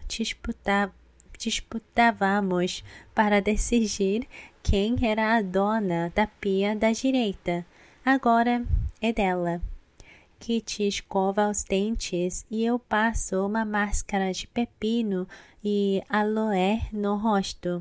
disputávamos 1.38 2.82
para 3.14 3.40
decidir 3.40 4.26
quem 4.62 4.96
era 5.02 5.36
a 5.36 5.42
dona 5.42 6.10
da 6.14 6.26
pia 6.26 6.74
da 6.74 6.92
direita. 6.92 7.66
Agora 8.04 8.64
é 9.00 9.12
dela. 9.12 9.60
Kitty 10.42 10.88
escova 10.88 11.48
os 11.48 11.62
dentes 11.62 12.44
e 12.50 12.64
eu 12.64 12.76
passo 12.76 13.46
uma 13.46 13.64
máscara 13.64 14.32
de 14.32 14.48
pepino 14.48 15.28
e 15.62 16.02
aloe 16.08 16.82
no 16.92 17.14
rosto. 17.14 17.80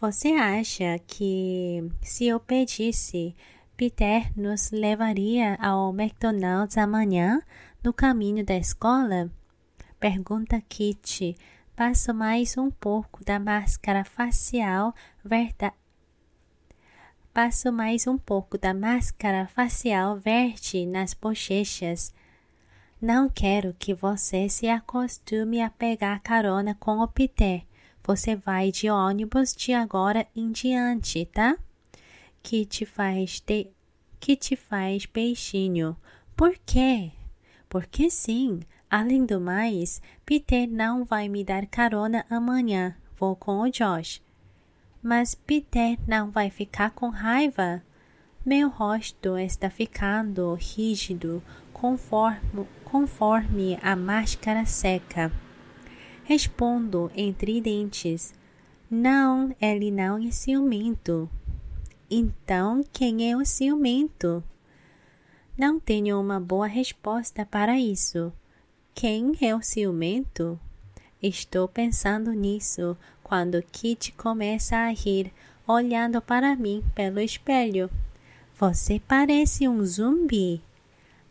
Você 0.00 0.28
acha 0.28 0.98
que 1.06 1.92
se 2.00 2.24
eu 2.24 2.40
pedisse 2.40 3.36
Peter 3.76 4.32
nos 4.34 4.70
levaria 4.70 5.56
ao 5.60 5.90
McDonald's 5.92 6.78
amanhã 6.78 7.42
no 7.82 7.92
caminho 7.92 8.42
da 8.42 8.56
escola? 8.56 9.30
Pergunta 10.00 10.58
Kitty. 10.66 11.36
Passo 11.76 12.14
mais 12.14 12.56
um 12.56 12.70
pouco 12.70 13.22
da 13.22 13.38
máscara 13.38 14.06
facial 14.06 14.94
verdade. 15.22 15.83
Passo 17.34 17.72
mais 17.72 18.06
um 18.06 18.16
pouco 18.16 18.56
da 18.56 18.72
máscara 18.72 19.48
facial 19.48 20.16
verde 20.16 20.86
nas 20.86 21.14
bochechas. 21.14 22.14
Não 23.02 23.28
quero 23.28 23.74
que 23.76 23.92
você 23.92 24.48
se 24.48 24.68
acostume 24.68 25.60
a 25.60 25.68
pegar 25.68 26.20
carona 26.20 26.76
com 26.76 27.00
o 27.00 27.08
Peter. 27.08 27.64
Você 28.04 28.36
vai 28.36 28.70
de 28.70 28.88
ônibus 28.88 29.52
de 29.52 29.72
agora 29.72 30.28
em 30.36 30.52
diante, 30.52 31.26
tá? 31.26 31.58
que 32.40 32.64
te 32.64 32.86
faz 32.86 33.40
te, 33.40 33.68
que 34.20 34.36
te 34.36 34.54
faz 34.54 35.04
peixinho. 35.04 35.96
Por 36.36 36.56
quê? 36.64 37.10
Porque 37.68 38.10
sim. 38.10 38.60
Além 38.88 39.26
do 39.26 39.40
mais, 39.40 40.00
Peter 40.24 40.68
não 40.68 41.04
vai 41.04 41.28
me 41.28 41.42
dar 41.42 41.66
carona 41.66 42.24
amanhã. 42.30 42.94
Vou 43.18 43.34
com 43.34 43.58
o 43.58 43.68
Josh. 43.68 44.23
Mas 45.04 45.34
Peter 45.34 45.98
não 46.08 46.30
vai 46.30 46.48
ficar 46.48 46.92
com 46.92 47.10
raiva? 47.10 47.82
Meu 48.42 48.70
rosto 48.70 49.36
está 49.36 49.68
ficando 49.68 50.54
rígido 50.54 51.42
conforme, 51.74 52.66
conforme 52.86 53.78
a 53.82 53.94
máscara 53.94 54.64
seca. 54.64 55.30
Respondo 56.24 57.12
entre 57.14 57.60
dentes: 57.60 58.32
Não, 58.90 59.54
ele 59.60 59.90
não 59.90 60.16
é 60.16 60.30
ciumento. 60.30 61.28
Então, 62.10 62.82
quem 62.90 63.30
é 63.30 63.36
o 63.36 63.44
ciumento? 63.44 64.42
Não 65.54 65.78
tenho 65.78 66.18
uma 66.18 66.40
boa 66.40 66.66
resposta 66.66 67.44
para 67.44 67.78
isso. 67.78 68.32
Quem 68.94 69.32
é 69.42 69.54
o 69.54 69.60
ciumento? 69.60 70.58
Estou 71.22 71.68
pensando 71.68 72.32
nisso 72.32 72.96
quando 73.24 73.62
Kit 73.72 74.12
começa 74.12 74.76
a 74.76 74.90
rir, 74.90 75.32
olhando 75.66 76.20
para 76.20 76.54
mim 76.54 76.84
pelo 76.94 77.18
espelho. 77.18 77.90
Você 78.56 79.00
parece 79.00 79.66
um 79.66 79.84
zumbi. 79.84 80.60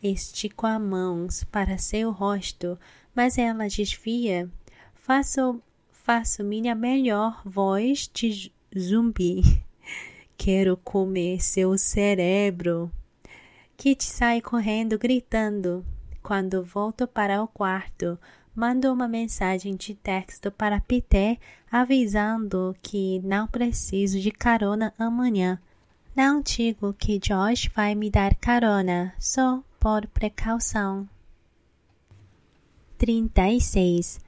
Estico 0.02 0.68
as 0.68 0.82
mãos 0.82 1.44
para 1.46 1.78
seu 1.78 2.12
rosto, 2.12 2.78
mas 3.16 3.38
ela 3.38 3.70
desvia. 3.70 4.50
Faço, 4.96 5.62
faço 5.92 6.44
minha 6.44 6.76
melhor 6.76 7.42
voz 7.46 8.10
de 8.12 8.52
zumbi. 8.78 9.42
Quero 10.36 10.76
comer 10.76 11.42
seu 11.42 11.78
cérebro. 11.78 12.92
Kit 13.78 14.04
sai 14.04 14.42
correndo, 14.42 14.98
gritando. 14.98 15.86
Quando 16.22 16.64
volto 16.64 17.08
para 17.08 17.42
o 17.44 17.48
quarto, 17.48 18.18
mando 18.56 18.92
uma 18.92 19.08
mensagem 19.08 19.76
de 19.76 19.96
texto 19.96 20.52
para 20.52 20.80
Peter 20.82 21.38
avisando 21.72 22.76
que 22.82 23.20
não 23.24 23.48
preciso 23.48 24.20
de 24.20 24.32
carona 24.32 24.94
amanhã. 24.98 25.60
Não 26.16 26.42
digo 26.42 26.94
que 26.94 27.18
Josh 27.18 27.70
vai 27.76 27.96
me 27.96 28.10
dar 28.10 28.36
carona, 28.36 29.14
só 29.18 29.64
por 29.80 30.06
precaução. 30.08 31.10
36. 33.00 34.20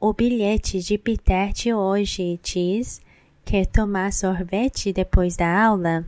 O 0.00 0.14
bilhete 0.14 0.80
de 0.80 0.96
Peter 0.96 1.52
de 1.52 1.74
hoje 1.74 2.40
diz: 2.42 3.02
Quer 3.44 3.66
tomar 3.66 4.12
sorvete 4.12 4.92
depois 4.92 5.36
da 5.36 5.64
aula? 5.64 6.06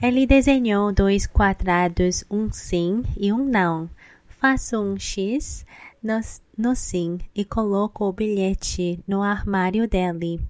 Ele 0.00 0.26
desenhou 0.26 0.92
dois 0.92 1.26
quadrados, 1.26 2.24
um 2.30 2.50
sim 2.50 3.02
e 3.16 3.32
um 3.32 3.44
não. 3.44 3.90
Faço 4.26 4.78
um 4.80 4.98
X 4.98 5.64
no, 6.02 6.74
sim 6.74 7.18
e 7.34 7.44
coloco 7.44 8.04
o 8.04 8.12
bilhete 8.12 9.02
no 9.06 9.22
armário 9.22 9.88
dele. 9.88 10.40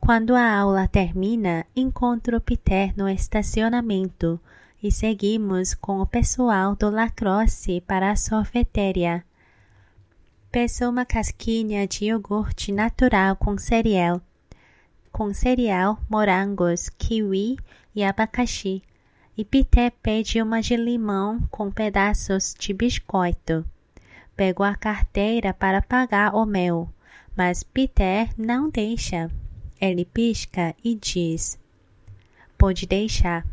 Quando 0.00 0.34
a 0.34 0.54
aula 0.54 0.86
termina, 0.86 1.64
encontro 1.74 2.40
Peter 2.40 2.92
no 2.96 3.08
estacionamento 3.08 4.38
e 4.82 4.92
seguimos 4.92 5.72
com 5.74 6.00
o 6.00 6.06
pessoal 6.06 6.76
do 6.76 6.90
lacrosse 6.90 7.80
para 7.80 8.10
a 8.10 8.16
sorveteria. 8.16 9.24
Peço 10.52 10.88
uma 10.88 11.06
casquinha 11.06 11.86
de 11.88 12.04
iogurte 12.04 12.70
natural 12.70 13.34
com 13.34 13.56
cereal, 13.56 14.20
com 15.10 15.32
cereal, 15.32 15.98
morangos, 16.08 16.90
kiwi 16.90 17.56
e 17.94 18.04
abacaxi. 18.04 18.82
E 19.36 19.44
Peter 19.44 19.90
pede 20.02 20.40
uma 20.42 20.60
de 20.60 20.76
limão 20.76 21.40
com 21.50 21.70
pedaços 21.70 22.54
de 22.56 22.72
biscoito. 22.72 23.64
Pego 24.36 24.62
a 24.62 24.74
carteira 24.74 25.54
para 25.54 25.80
pagar 25.80 26.34
o 26.34 26.44
mel, 26.44 26.88
mas 27.36 27.62
Peter 27.62 28.28
não 28.36 28.68
deixa. 28.68 29.30
Ele 29.80 30.04
pisca 30.04 30.74
e 30.82 30.94
diz: 30.94 31.58
Pode 32.58 32.86
deixar. 32.86 33.46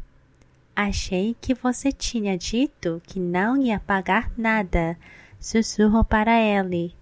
Achei 0.76 1.36
que 1.40 1.54
você 1.54 1.92
tinha 1.92 2.38
dito 2.38 3.02
que 3.06 3.20
não 3.20 3.58
ia 3.58 3.80
pagar 3.80 4.32
nada. 4.38 4.98
Sussurro 5.40 6.04
para 6.04 6.40
ele. 6.40 6.96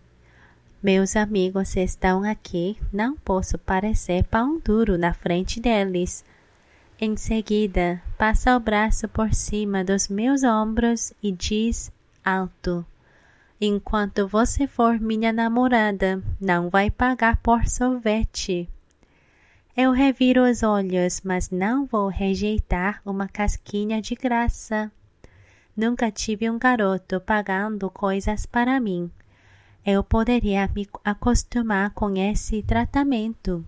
Meus 0.81 1.15
amigos 1.15 1.75
estão 1.75 2.23
aqui, 2.23 2.77
não 2.91 3.15
posso 3.17 3.57
parecer 3.57 4.23
pão 4.23 4.59
duro 4.59 4.97
na 4.97 5.13
frente 5.13 5.59
deles. 5.59 6.23
Em 6.99 7.15
seguida, 7.15 8.01
passa 8.17 8.55
o 8.55 8.59
braço 8.59 9.07
por 9.07 9.33
cima 9.33 9.83
dos 9.83 10.07
meus 10.07 10.43
ombros 10.43 11.13
e 11.21 11.31
diz 11.31 11.91
alto: 12.23 12.85
Enquanto 13.61 14.25
você 14.25 14.65
for 14.67 15.01
minha 15.01 15.33
namorada, 15.33 16.23
não 16.39 16.69
vai 16.69 16.89
pagar 16.89 17.35
por 17.37 17.67
sorvete. 17.67 18.69
Eu 19.75 19.91
reviro 19.91 20.49
os 20.49 20.63
olhos, 20.63 21.19
mas 21.25 21.49
não 21.49 21.85
vou 21.85 22.07
rejeitar 22.07 23.01
uma 23.05 23.27
casquinha 23.27 24.01
de 24.01 24.15
graça. 24.15 24.89
Nunca 25.75 26.09
tive 26.09 26.49
um 26.49 26.57
garoto 26.57 27.19
pagando 27.19 27.89
coisas 27.89 28.45
para 28.45 28.79
mim. 28.79 29.11
Eu 29.85 30.03
poderia 30.05 30.69
me 30.73 30.87
acostumar 31.03 31.89
com 31.91 32.15
esse 32.15 32.63
tratamento. 32.63 33.65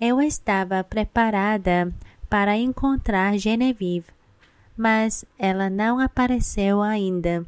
Eu 0.00 0.20
estava 0.20 0.82
preparada 0.82 1.92
para 2.28 2.56
encontrar 2.56 3.36
Genevieve, 3.36 4.06
mas 4.74 5.26
ela 5.38 5.68
não 5.68 5.98
apareceu 5.98 6.80
ainda. 6.80 7.46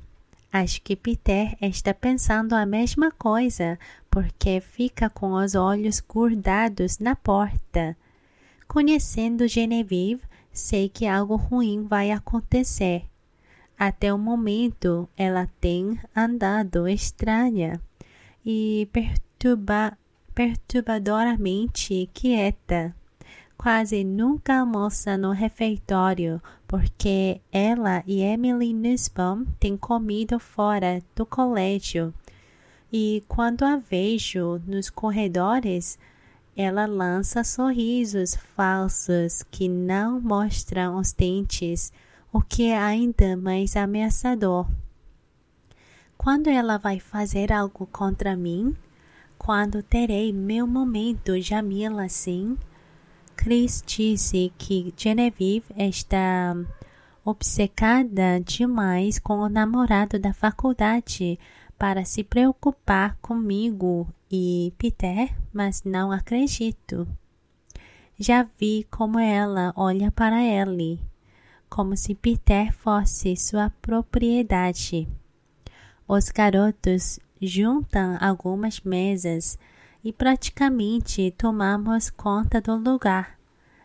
Acho 0.56 0.80
que 0.82 0.94
Peter 0.94 1.56
está 1.60 1.92
pensando 1.92 2.52
a 2.52 2.64
mesma 2.64 3.10
coisa, 3.10 3.76
porque 4.08 4.60
fica 4.60 5.10
com 5.10 5.32
os 5.32 5.56
olhos 5.56 5.98
grudados 5.98 7.00
na 7.00 7.16
porta. 7.16 7.96
Conhecendo 8.68 9.48
Genevieve, 9.48 10.22
sei 10.52 10.88
que 10.88 11.08
algo 11.08 11.34
ruim 11.34 11.88
vai 11.88 12.12
acontecer. 12.12 13.02
Até 13.76 14.14
o 14.14 14.16
momento, 14.16 15.08
ela 15.16 15.48
tem 15.60 15.98
andado 16.14 16.86
estranha 16.86 17.80
e 18.46 18.88
perturba, 18.92 19.98
perturbadoramente 20.36 22.08
quieta. 22.14 22.94
Quase 23.58 24.04
nunca 24.04 24.60
almoça 24.60 25.18
no 25.18 25.32
refeitório, 25.32 26.40
porque 26.74 27.40
ela 27.52 28.02
e 28.04 28.20
Emily 28.20 28.74
Nussbaum 28.74 29.44
têm 29.60 29.76
comido 29.76 30.40
fora 30.40 31.00
do 31.14 31.24
colégio. 31.24 32.12
E 32.92 33.22
quando 33.28 33.62
a 33.62 33.76
vejo 33.76 34.60
nos 34.66 34.90
corredores, 34.90 35.96
ela 36.56 36.84
lança 36.84 37.44
sorrisos 37.44 38.34
falsos 38.56 39.44
que 39.52 39.68
não 39.68 40.20
mostram 40.20 40.98
os 40.98 41.12
dentes, 41.12 41.92
o 42.32 42.40
que 42.40 42.64
é 42.64 42.76
ainda 42.76 43.36
mais 43.36 43.76
ameaçador. 43.76 44.66
Quando 46.18 46.48
ela 46.48 46.76
vai 46.76 46.98
fazer 46.98 47.52
algo 47.52 47.86
contra 47.86 48.36
mim? 48.36 48.74
Quando 49.38 49.80
terei 49.80 50.32
meu 50.32 50.66
momento 50.66 51.40
Jamila 51.40 52.06
assim? 52.06 52.58
Chris 53.44 53.84
disse 53.86 54.50
que 54.56 54.94
Genevieve 54.96 55.66
está 55.76 56.56
obcecada 57.22 58.40
demais 58.40 59.18
com 59.18 59.34
o 59.34 59.50
namorado 59.50 60.18
da 60.18 60.32
faculdade 60.32 61.38
para 61.78 62.06
se 62.06 62.24
preocupar 62.24 63.18
comigo 63.20 64.08
e 64.32 64.72
Peter, 64.78 65.36
mas 65.52 65.84
não 65.84 66.10
acredito. 66.10 67.06
Já 68.18 68.48
vi 68.58 68.86
como 68.90 69.18
ela 69.18 69.74
olha 69.76 70.10
para 70.10 70.42
ele, 70.42 70.98
como 71.68 71.98
se 71.98 72.14
Peter 72.14 72.72
fosse 72.72 73.36
sua 73.36 73.68
propriedade. 73.82 75.06
Os 76.08 76.30
garotos 76.30 77.20
juntam 77.42 78.16
algumas 78.22 78.80
mesas 78.80 79.58
e 80.04 80.12
praticamente 80.12 81.30
tomamos 81.30 82.10
conta 82.10 82.60
do 82.60 82.76
lugar. 82.76 83.38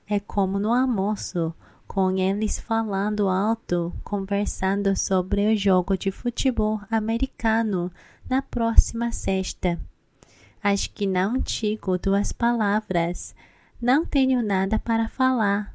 É 0.05 0.19
como 0.19 0.59
no 0.59 0.73
almoço, 0.73 1.53
com 1.87 2.11
eles 2.17 2.59
falando 2.59 3.29
alto, 3.29 3.93
conversando 4.03 4.95
sobre 4.97 5.53
o 5.53 5.57
jogo 5.57 5.97
de 5.97 6.11
futebol 6.11 6.81
americano 6.91 7.89
na 8.29 8.41
próxima 8.41 9.11
sexta. 9.11 9.79
Acho 10.61 10.91
que 10.91 11.07
não 11.07 11.37
digo 11.37 11.97
duas 11.97 12.33
palavras. 12.33 13.33
Não 13.81 14.05
tenho 14.05 14.43
nada 14.43 14.77
para 14.77 15.07
falar. 15.07 15.73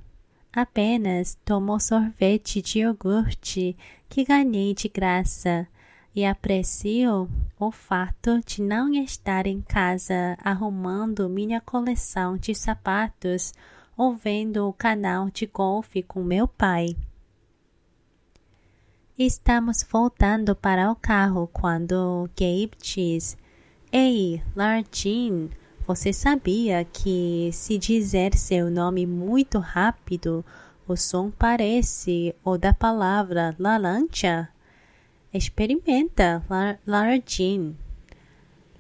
Apenas 0.53 1.39
tomo 1.45 1.81
sorvete 1.81 2.61
de 2.61 2.81
iogurte 2.81 3.77
que 4.11 4.25
ganhei 4.25 4.75
de 4.75 4.89
graça 4.89 5.67
e 6.15 6.25
aprecio 6.25 7.29
o 7.59 7.71
fato 7.71 8.41
de 8.47 8.63
não 8.63 8.93
estar 8.95 9.47
em 9.47 9.61
casa 9.61 10.37
arrumando 10.43 11.29
minha 11.29 11.61
coleção 11.61 12.37
de 12.37 12.55
sapatos 12.55 13.53
ou 13.97 14.15
vendo 14.15 14.69
o 14.69 14.73
canal 14.73 15.29
de 15.31 15.47
golfe 15.47 16.03
com 16.03 16.23
meu 16.23 16.47
pai. 16.47 16.97
Estamos 19.19 19.85
voltando 19.89 20.57
para 20.57 20.91
o 20.91 20.97
carro 20.97 21.49
quando 21.53 22.29
Gabe 22.37 22.73
diz: 22.83 23.37
Ei, 23.93 24.43
Lardin, 24.57 25.51
você 25.87 26.13
sabia 26.13 26.85
que 26.85 27.51
se 27.53 27.79
dizer 27.79 28.37
seu 28.37 28.71
nome 28.71 29.07
muito 29.07 29.59
rápido, 29.59 30.45
O 30.87 30.97
som 30.97 31.31
parece 31.31 32.35
o 32.45 32.59
da 32.59 32.75
palavra 32.75 33.57
laranja. 33.59 34.54
Experimenta, 35.35 36.45
lar 36.49 36.79
laranjin. 36.87 37.75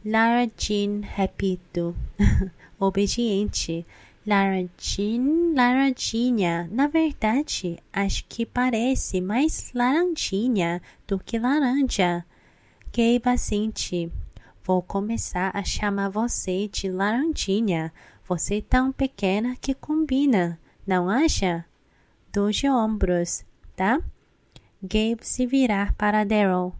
Laranjin, 0.04 1.02
repito. 1.02 1.96
Obediente. 2.78 3.84
Laranjin, 4.24 5.52
laranjinha. 5.52 6.68
Na 6.70 6.86
verdade, 6.86 7.82
acho 7.92 8.24
que 8.28 8.46
parece 8.46 9.20
mais 9.20 9.72
laranjinha 9.74 10.80
do 11.08 11.18
que 11.18 11.40
laranja. 11.40 12.24
Gabe 12.92 13.22
assente. 13.24 14.12
Vou 14.62 14.80
começar 14.80 15.50
a 15.52 15.64
chamar 15.64 16.08
você 16.08 16.68
de 16.68 16.88
laranjinha. 16.88 17.92
Você 18.28 18.58
é 18.58 18.62
tão 18.62 18.92
pequena 18.92 19.56
que 19.60 19.74
combina, 19.74 20.56
não 20.86 21.10
acha? 21.10 21.64
Dois 22.32 22.62
ombros, 22.62 23.44
tá? 23.74 24.00
Gabe 24.86 25.20
se 25.22 25.46
virar 25.46 25.94
para 25.94 26.24
Daryl. 26.24 26.74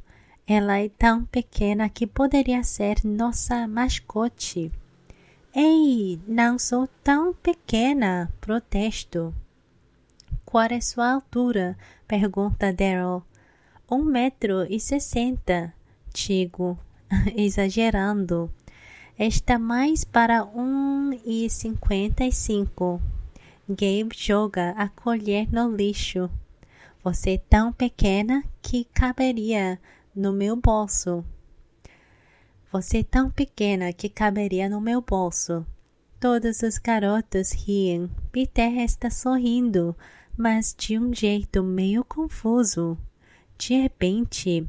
Ela 0.47 0.79
é 0.79 0.90
tão 0.90 1.25
pequena 1.25 1.88
que 1.88 2.07
poderia 2.07 2.62
ser 2.62 2.99
nossa 3.03 3.67
mascote. 3.67 4.71
Ei, 5.55 6.21
não 6.29 6.59
sou 6.59 6.87
tão 7.03 7.33
pequena, 7.33 8.31
protesto. 8.43 9.35
Qual 10.45 10.67
é 10.67 10.83
sua 10.83 11.14
altura? 11.14 11.79
pergunta 12.07 12.75
Daryl. 12.75 13.23
Um 13.90 14.05
metro 14.05 14.67
e 14.69 14.79
sessenta, 14.79 15.73
digo, 16.12 16.79
exagerando. 17.35 18.53
Está 19.19 19.59
mais 19.59 20.05
para 20.05 20.45
um 20.45 21.19
e 21.25 21.49
cinquenta 21.49 22.23
e 22.23 22.33
cinco. 22.33 23.01
Gabe 23.67 24.11
joga 24.14 24.73
a 24.73 24.90
colher 24.90 25.51
no 25.51 25.75
lixo. 25.75 26.29
Você 27.05 27.33
é 27.33 27.38
tão 27.38 27.71
pequena 27.71 28.43
que 28.62 28.87
caberia 28.87 29.79
no 30.17 30.33
meu 30.33 30.57
bolso. 30.57 31.23
Você 32.73 33.01
é 33.01 33.05
tão 33.05 33.31
pequena 33.31 33.93
que 33.93 34.09
caberia 34.09 34.71
no 34.71 34.81
meu 34.81 35.03
bolso. 35.03 35.67
Todos 36.19 36.62
os 36.62 36.79
garotos 36.79 37.53
riem. 37.53 38.09
Peter 38.33 38.79
está 38.79 39.11
sorrindo, 39.11 39.95
mas 40.35 40.75
de 40.79 40.99
um 40.99 41.12
jeito 41.12 41.62
meio 41.62 42.03
confuso. 42.05 42.97
De 43.59 43.75
repente, 43.75 44.67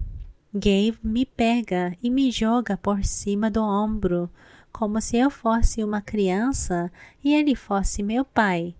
Gabe 0.54 1.00
me 1.02 1.26
pega 1.26 1.96
e 2.04 2.10
me 2.10 2.30
joga 2.32 2.76
por 2.76 3.06
cima 3.06 3.50
do 3.50 3.64
ombro, 3.64 4.30
como 4.74 5.00
se 5.00 5.16
eu 5.16 5.30
fosse 5.30 5.82
uma 5.86 6.02
criança 6.02 6.92
e 7.24 7.34
ele 7.34 7.56
fosse 7.56 8.04
meu 8.04 8.26
pai. 8.26 8.76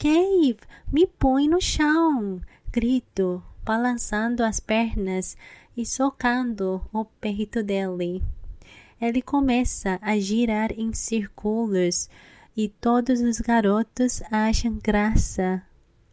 Gabe, 0.00 0.58
me 0.92 1.06
põe 1.06 1.48
no 1.48 1.60
chão! 1.60 2.40
Grito, 2.78 3.42
balançando 3.64 4.44
as 4.44 4.60
pernas 4.60 5.36
e 5.76 5.84
socando 5.84 6.80
o 6.92 7.04
peito 7.04 7.60
dele. 7.60 8.22
Ele 9.00 9.20
começa 9.20 9.98
a 10.00 10.16
girar 10.16 10.70
em 10.70 10.92
círculos 10.92 12.08
e 12.56 12.68
todos 12.68 13.20
os 13.20 13.40
garotos 13.40 14.22
acham 14.30 14.78
graça. 14.80 15.60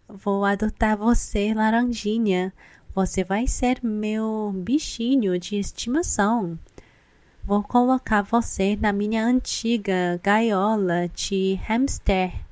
Vou 0.09 0.43
adotar 0.43 0.97
você, 0.97 1.53
laranjinha. 1.53 2.51
Você 2.95 3.23
vai 3.23 3.45
ser 3.45 3.79
meu 3.83 4.51
bichinho 4.51 5.37
de 5.37 5.57
estimação. 5.57 6.57
Vou 7.43 7.61
colocar 7.61 8.23
você 8.23 8.75
na 8.75 8.91
minha 8.91 9.23
antiga 9.23 10.19
gaiola 10.23 11.07
de 11.09 11.59
hamster. 11.67 12.44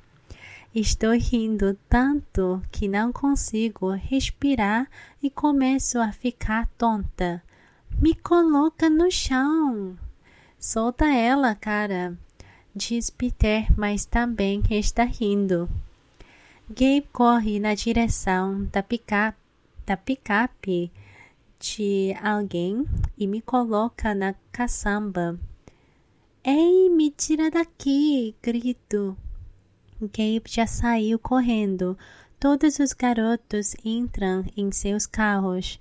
Estou 0.74 1.12
rindo 1.12 1.78
tanto 1.88 2.60
que 2.72 2.88
não 2.88 3.12
consigo 3.12 3.90
respirar 3.90 4.90
e 5.22 5.30
começo 5.30 6.00
a 6.00 6.10
ficar 6.10 6.66
tonta. 6.76 7.40
Me 8.02 8.12
coloca 8.12 8.90
no 8.90 9.08
chão. 9.08 9.96
Solta 10.58 11.06
ela, 11.06 11.54
cara, 11.54 12.18
diz 12.74 13.08
Peter, 13.08 13.68
mas 13.78 14.04
também 14.04 14.64
está 14.68 15.04
rindo. 15.04 15.70
Gabe 16.68 17.06
corre 17.12 17.60
na 17.60 17.76
direção 17.76 18.64
da 18.72 18.82
picape, 18.82 19.38
da 19.86 19.96
picape 19.96 20.90
de 21.60 22.16
alguém 22.20 22.84
e 23.16 23.28
me 23.28 23.40
coloca 23.40 24.12
na 24.12 24.34
caçamba. 24.50 25.38
Ei, 26.42 26.90
me 26.90 27.12
tira 27.12 27.48
daqui! 27.48 28.34
grito. 28.42 29.16
Gabe 30.00 30.44
já 30.48 30.66
saiu 30.66 31.18
correndo. 31.18 31.96
Todos 32.38 32.78
os 32.78 32.92
garotos 32.92 33.74
entram 33.84 34.44
em 34.56 34.70
seus 34.70 35.06
carros. 35.06 35.78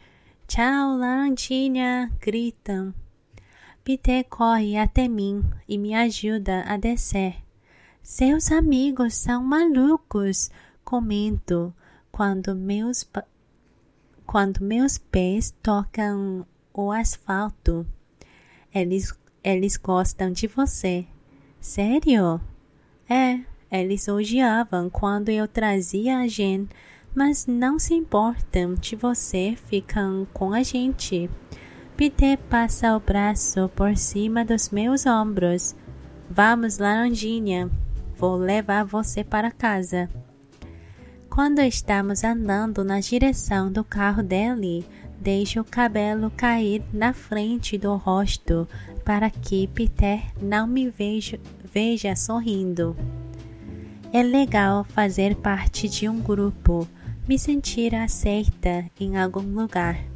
Tchau, 0.47 0.97
Laranjinha! 0.97 2.11
gritam. 2.19 2.93
Peter 3.83 4.23
corre 4.29 4.77
até 4.77 5.07
mim 5.07 5.43
e 5.67 5.77
me 5.77 5.93
ajuda 5.93 6.63
a 6.67 6.77
descer. 6.77 7.35
Seus 8.01 8.51
amigos 8.51 9.15
são 9.15 9.43
malucos, 9.43 10.49
comento 10.83 11.73
quando 12.11 12.55
meus, 12.55 13.05
quando 14.25 14.63
meus 14.63 14.97
pés 14.97 15.53
tocam 15.61 16.45
o 16.73 16.91
asfalto. 16.91 17.85
Eles, 18.73 19.13
eles 19.43 19.77
gostam 19.77 20.31
de 20.31 20.47
você. 20.47 21.05
Sério? 21.59 22.39
É, 23.09 23.41
eles 23.73 24.07
odiavam 24.07 24.87
quando 24.87 25.29
eu 25.29 25.47
trazia 25.47 26.19
a 26.19 26.27
Jen, 26.27 26.69
mas 27.15 27.47
não 27.47 27.79
se 27.79 27.95
importam 27.95 28.75
de 28.75 28.95
você, 28.95 29.55
ficam 29.67 30.27
com 30.31 30.53
a 30.53 30.61
gente. 30.61 31.27
Peter 31.97 32.37
passa 32.49 32.95
o 32.95 32.99
braço 32.99 33.69
por 33.75 33.97
cima 33.97 34.45
dos 34.45 34.69
meus 34.69 35.07
ombros. 35.07 35.75
Vamos, 36.29 36.77
Laranjinha. 36.77 37.69
Vou 38.15 38.35
levar 38.35 38.83
você 38.83 39.23
para 39.23 39.51
casa. 39.51 40.07
Quando 41.27 41.59
estamos 41.59 42.23
andando 42.23 42.83
na 42.83 42.99
direção 42.99 43.71
do 43.71 43.83
carro 43.83 44.21
dele, 44.21 44.85
deixa 45.19 45.59
o 45.59 45.65
cabelo 45.65 46.29
cair 46.29 46.83
na 46.93 47.11
frente 47.11 47.75
do 47.75 47.95
rosto 47.95 48.67
para 49.03 49.31
que 49.31 49.67
Peter 49.67 50.21
não 50.39 50.67
me 50.67 50.89
veja, 50.89 51.39
veja 51.73 52.15
sorrindo. 52.15 52.95
É 54.15 54.21
legal 54.21 54.83
fazer 54.83 55.35
parte 55.37 55.89
de 55.89 56.07
um 56.07 56.21
grupo, 56.21 56.87
me 57.27 57.39
sentir 57.39 57.95
aceita 57.95 58.85
em 58.99 59.17
algum 59.17 59.55
lugar. 59.59 60.12